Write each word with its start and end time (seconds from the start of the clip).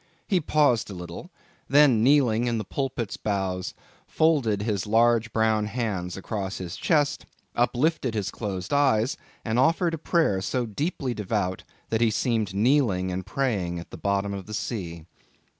He 0.27 0.39
paused 0.41 0.89
a 0.89 0.95
little; 0.95 1.29
then 1.69 2.01
kneeling 2.01 2.47
in 2.47 2.57
the 2.57 2.63
pulpit's 2.63 3.17
bows, 3.17 3.75
folded 4.07 4.63
his 4.63 4.87
large 4.87 5.31
brown 5.31 5.67
hands 5.67 6.17
across 6.17 6.57
his 6.57 6.75
chest, 6.75 7.27
uplifted 7.55 8.15
his 8.15 8.31
closed 8.31 8.73
eyes, 8.73 9.15
and 9.45 9.59
offered 9.59 9.93
a 9.93 9.99
prayer 9.99 10.41
so 10.41 10.65
deeply 10.65 11.13
devout 11.13 11.63
that 11.89 12.01
he 12.01 12.09
seemed 12.09 12.55
kneeling 12.55 13.11
and 13.11 13.27
praying 13.27 13.77
at 13.79 13.91
the 13.91 13.95
bottom 13.97 14.33
of 14.33 14.47
the 14.47 14.55
sea. 14.55 15.05